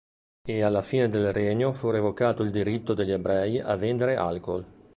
[0.47, 4.65] E alla fine del regno fu revocato il diritto degli ebrei a vendere alcool".